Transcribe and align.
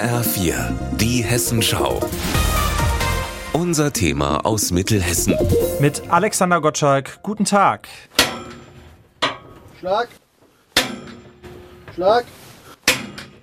HR4, 0.00 0.54
die 0.96 1.22
Hessenschau. 1.22 2.00
Unser 3.52 3.92
Thema 3.92 4.46
aus 4.46 4.70
Mittelhessen. 4.70 5.36
Mit 5.78 6.10
Alexander 6.10 6.62
Gottschalk, 6.62 7.22
guten 7.22 7.44
Tag. 7.44 7.86
Schlag. 9.78 10.08
Schlag. 11.94 12.24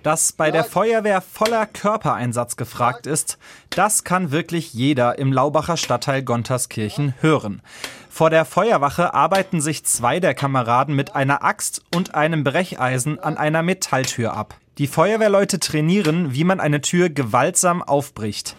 Dass 0.01 0.31
bei 0.31 0.49
der 0.49 0.63
Feuerwehr 0.63 1.21
voller 1.21 1.67
Körpereinsatz 1.67 2.55
gefragt 2.55 3.05
ist, 3.05 3.37
das 3.69 4.03
kann 4.03 4.31
wirklich 4.31 4.73
jeder 4.73 5.19
im 5.19 5.31
Laubacher 5.31 5.77
Stadtteil 5.77 6.23
Gonterskirchen 6.23 7.13
hören. 7.21 7.61
Vor 8.09 8.31
der 8.31 8.45
Feuerwache 8.45 9.13
arbeiten 9.13 9.61
sich 9.61 9.85
zwei 9.85 10.19
der 10.19 10.33
Kameraden 10.33 10.95
mit 10.95 11.15
einer 11.15 11.43
Axt 11.43 11.83
und 11.93 12.15
einem 12.15 12.43
Brecheisen 12.43 13.19
an 13.19 13.37
einer 13.37 13.61
Metalltür 13.61 14.33
ab. 14.33 14.55
Die 14.77 14.85
Feuerwehrleute 14.85 15.59
trainieren, 15.59 16.35
wie 16.35 16.43
man 16.43 16.59
eine 16.59 16.81
Tür 16.81 17.09
gewaltsam 17.09 17.81
aufbricht. 17.81 18.55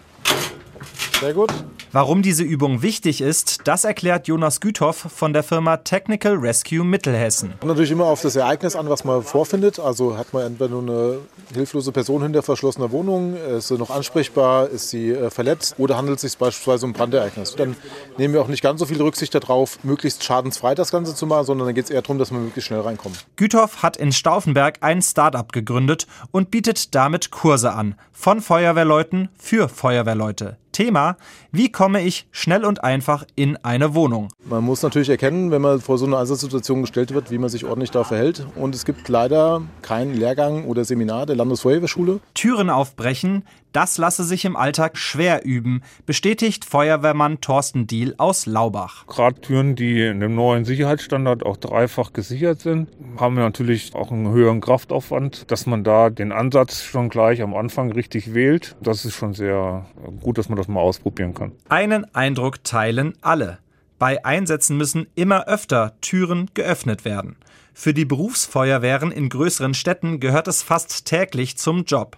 Sehr 1.20 1.32
gut. 1.32 1.52
Warum 1.91 2.20
diese 2.20 2.42
Übung 2.42 2.83
wichtig 2.83 3.23
ist, 3.23 3.60
das 3.65 3.84
erklärt 3.84 4.28
Jonas 4.28 4.60
Güthoff 4.60 4.97
von 4.97 5.33
der 5.33 5.42
Firma 5.42 5.78
Technical 5.78 6.34
Rescue 6.34 6.84
Mittelhessen. 6.84 7.55
Kommt 7.61 7.70
natürlich 7.70 7.91
immer 7.91 8.05
auf 8.05 8.20
das 8.20 8.37
Ereignis 8.37 8.77
an, 8.77 8.91
was 8.91 9.05
man 9.05 9.23
vorfindet. 9.23 9.78
Also 9.78 10.19
hat 10.19 10.34
man 10.34 10.45
entweder 10.45 10.69
nur 10.69 10.83
eine 10.83 11.19
hilflose 11.55 11.91
Person 11.91 12.23
hinter 12.23 12.42
verschlossener 12.42 12.91
Wohnung, 12.91 13.34
ist 13.37 13.69
sie 13.69 13.78
noch 13.78 13.88
ansprechbar, 13.88 14.69
ist 14.69 14.91
sie 14.91 15.12
äh, 15.12 15.30
verletzt 15.30 15.77
oder 15.78 15.97
handelt 15.97 16.16
es 16.16 16.23
sich 16.23 16.37
beispielsweise 16.37 16.84
um 16.84 16.91
ein 16.91 16.95
Brandereignis. 16.95 17.56
Dann 17.56 17.74
nehmen 18.19 18.34
wir 18.34 18.42
auch 18.42 18.48
nicht 18.48 18.62
ganz 18.62 18.80
so 18.80 18.86
viel 18.86 19.00
Rücksicht 19.00 19.34
darauf, 19.34 19.83
möglichst 19.83 20.23
schadensfrei 20.23 20.75
das 20.75 20.91
Ganze 20.91 21.14
zu 21.14 21.27
machen, 21.27 21.47
sondern 21.47 21.69
dann 21.69 21.75
geht 21.75 21.86
es 21.86 21.91
eher 21.91 22.02
darum, 22.02 22.19
dass 22.19 22.30
wir 22.30 22.39
möglichst 22.39 22.69
schnell 22.69 22.80
reinkommen. 22.80 23.16
Güthoff 23.36 23.83
hat 23.83 23.97
in 23.97 24.12
Stauffenberg 24.12 24.78
ein 24.83 25.00
Start-up 25.00 25.52
gegründet 25.52 26.06
und 26.33 26.50
bietet 26.50 26.95
damit 26.95 27.30
Kurse 27.30 27.73
an. 27.73 27.95
Von 28.12 28.42
Feuerwehrleuten 28.42 29.30
für 29.39 29.70
Feuerwehrleute. 29.70 30.58
Thema, 30.73 31.17
wie 31.50 31.73
komme 31.78 32.02
ich 32.02 32.26
schnell 32.32 32.64
und 32.64 32.82
einfach 32.82 33.24
in 33.36 33.56
eine 33.58 33.94
Wohnung? 33.94 34.30
Man 34.44 34.64
muss 34.64 34.82
natürlich 34.82 35.10
erkennen, 35.10 35.52
wenn 35.52 35.62
man 35.62 35.80
vor 35.80 35.96
so 35.96 36.06
eine 36.06 36.18
Einsatzsituation 36.18 36.80
gestellt 36.80 37.14
wird, 37.14 37.30
wie 37.30 37.38
man 37.38 37.50
sich 37.50 37.64
ordentlich 37.64 37.92
da 37.92 38.02
verhält. 38.02 38.44
Und 38.56 38.74
es 38.74 38.84
gibt 38.84 39.08
leider 39.08 39.62
keinen 39.80 40.14
Lehrgang 40.14 40.64
oder 40.64 40.84
Seminar 40.84 41.24
der 41.26 41.36
Landesfeuerwehrschule. 41.36 42.18
Türen 42.34 42.68
aufbrechen, 42.68 43.44
das 43.72 43.98
lasse 43.98 44.24
sich 44.24 44.46
im 44.46 44.56
Alltag 44.56 44.96
schwer 44.96 45.44
üben, 45.44 45.82
bestätigt 46.06 46.64
Feuerwehrmann 46.64 47.42
Thorsten 47.42 47.86
Diehl 47.86 48.14
aus 48.16 48.46
Laubach. 48.46 49.06
Gerade 49.06 49.40
Türen, 49.40 49.76
die 49.76 50.00
in 50.06 50.20
dem 50.20 50.34
neuen 50.34 50.64
Sicherheitsstandard 50.64 51.44
auch 51.44 51.58
dreifach 51.58 52.14
gesichert 52.14 52.60
sind, 52.60 52.88
haben 53.18 53.36
wir 53.36 53.42
natürlich 53.42 53.94
auch 53.94 54.10
einen 54.10 54.30
höheren 54.30 54.60
Kraftaufwand, 54.60 55.50
dass 55.50 55.66
man 55.66 55.84
da 55.84 56.08
den 56.08 56.32
Ansatz 56.32 56.82
schon 56.82 57.10
gleich 57.10 57.42
am 57.42 57.54
Anfang 57.54 57.92
richtig 57.92 58.32
wählt. 58.32 58.74
Das 58.80 59.04
ist 59.04 59.14
schon 59.14 59.34
sehr 59.34 59.84
gut, 60.22 60.38
dass 60.38 60.48
man 60.48 60.56
das 60.56 60.66
mal 60.66 60.80
ausprobieren 60.80 61.34
kann. 61.34 61.52
Einen 61.70 62.06
Eindruck 62.14 62.64
teilen 62.64 63.12
alle. 63.20 63.58
Bei 63.98 64.24
Einsätzen 64.24 64.78
müssen 64.78 65.06
immer 65.14 65.48
öfter 65.48 65.92
Türen 66.00 66.48
geöffnet 66.55 67.05
werden. 67.05 67.36
Für 67.74 67.92
die 67.92 68.06
Berufsfeuerwehren 68.06 69.12
in 69.12 69.28
größeren 69.28 69.74
Städten 69.74 70.19
gehört 70.19 70.48
es 70.48 70.62
fast 70.62 71.05
täglich 71.05 71.58
zum 71.58 71.84
Job. 71.84 72.16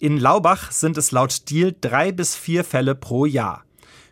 In 0.00 0.18
Laubach 0.18 0.70
sind 0.70 0.98
es 0.98 1.12
laut 1.12 1.48
Deal 1.48 1.74
drei 1.80 2.12
bis 2.12 2.36
vier 2.36 2.62
Fälle 2.62 2.94
pro 2.94 3.24
Jahr. 3.24 3.64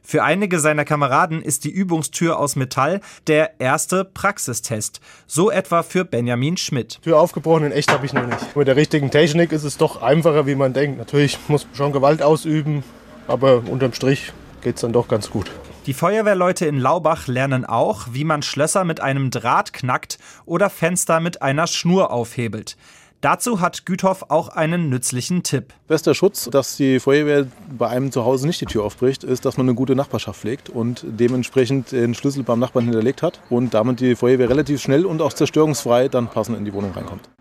Für 0.03 0.23
einige 0.23 0.59
seiner 0.59 0.87
Kameraden 0.87 1.43
ist 1.43 1.65
die 1.65 1.71
Übungstür 1.71 2.39
aus 2.39 2.57
Metall 2.57 3.03
der 3.27 3.61
erste 3.61 4.07
Praxistest. 4.07 5.03
So 5.27 5.51
etwa 5.51 5.83
für 5.83 6.07
Benjamin 6.07 6.57
Schmidt. 6.57 7.03
Tür 7.03 7.21
aufgebrochen 7.21 7.65
in 7.65 7.73
echt 7.73 7.93
habe 7.93 8.07
ich 8.07 8.15
noch 8.15 8.27
nicht. 8.27 8.57
Mit 8.57 8.67
der 8.67 8.77
richtigen 8.77 9.11
Technik 9.11 9.53
ist 9.53 9.65
es 9.65 9.77
doch 9.77 10.01
einfacher, 10.01 10.47
wie 10.47 10.55
man 10.55 10.73
denkt. 10.73 10.97
Natürlich 10.97 11.39
muss 11.49 11.67
man 11.67 11.75
schon 11.75 11.93
Gewalt 11.93 12.23
ausüben, 12.23 12.83
aber 13.27 13.63
unterm 13.69 13.93
Strich 13.93 14.33
geht 14.63 14.77
es 14.77 14.83
dann 14.83 14.93
doch 14.93 15.09
ganz 15.09 15.31
gut. 15.31 15.51
Die 15.87 15.95
Feuerwehrleute 15.95 16.67
in 16.67 16.79
Laubach 16.79 17.29
lernen 17.29 17.65
auch, 17.65 18.09
wie 18.13 18.25
man 18.25 18.43
Schlösser 18.43 18.85
mit 18.85 19.01
einem 19.01 19.31
Draht 19.31 19.73
knackt 19.73 20.19
oder 20.45 20.69
Fenster 20.69 21.21
mit 21.21 21.41
einer 21.41 21.67
Schnur 21.67 22.11
aufhebelt. 22.11 22.77
Dazu 23.21 23.61
hat 23.61 23.85
Güthoff 23.85 24.27
auch 24.29 24.49
einen 24.49 24.91
nützlichen 24.91 25.43
Tipp. 25.43 25.73
Bester 25.89 26.15
Schutz, 26.15 26.49
dass 26.53 26.77
die 26.77 27.01
Feuerwehr 27.01 27.49
bei 27.77 27.89
einem 27.89 28.13
zu 28.13 28.25
Hause 28.25 28.47
nicht 28.47 28.61
die 28.61 28.67
Tür 28.67 28.85
aufbricht, 28.85 29.25
ist, 29.25 29.45
dass 29.45 29.57
man 29.57 29.67
eine 29.67 29.75
gute 29.75 29.97
Nachbarschaft 29.97 30.41
pflegt 30.41 30.69
und 30.69 31.05
dementsprechend 31.05 31.91
den 31.91 32.15
Schlüssel 32.15 32.45
beim 32.45 32.61
Nachbarn 32.61 32.85
hinterlegt 32.85 33.23
hat 33.23 33.41
und 33.51 33.75
damit 33.75 33.99
die 33.99 34.15
Feuerwehr 34.15 34.49
relativ 34.49 34.81
schnell 34.81 35.05
und 35.05 35.21
auch 35.21 35.33
zerstörungsfrei 35.33 36.07
dann 36.09 36.29
passend 36.29 36.59
in 36.59 36.65
die 36.65 36.73
Wohnung 36.73 36.93
reinkommt. 36.93 37.29